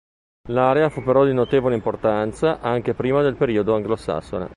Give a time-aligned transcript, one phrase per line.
[0.49, 4.49] L'area fu però di notevole importanza anche prima del periodo anglosassone.